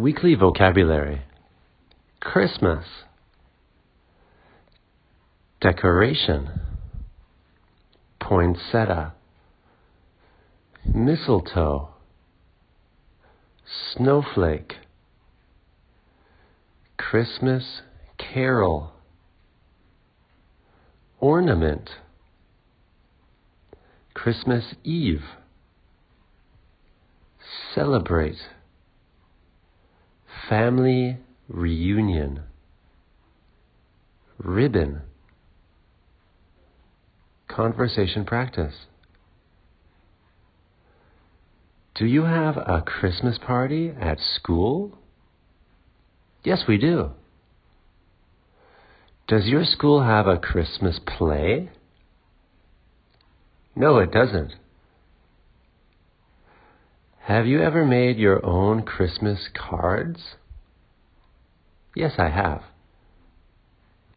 [0.00, 1.24] Weekly vocabulary.
[2.20, 2.86] Christmas,
[5.60, 6.48] decoration,
[8.18, 9.12] poinsettia,
[10.86, 11.90] mistletoe,
[13.94, 14.76] snowflake,
[16.96, 17.82] Christmas
[18.16, 18.92] carol,
[21.18, 21.90] ornament,
[24.14, 25.24] Christmas Eve,
[27.74, 28.38] celebrate,
[30.50, 31.16] family
[31.48, 32.42] reunion,
[34.36, 35.00] ribbon,
[37.46, 38.74] conversation practice.
[41.94, 44.98] Do you have a Christmas party at school?
[46.42, 47.10] Yes, we do.
[49.28, 51.70] Does your school have a Christmas play?
[53.76, 54.54] No, it doesn't.
[57.20, 60.18] Have you ever made your own Christmas cards?
[62.00, 62.69] Yes, I have.